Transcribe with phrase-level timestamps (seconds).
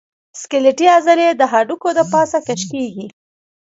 [0.41, 3.07] سکلیټي عضلې د هډوکو د پاسه کش کېږي.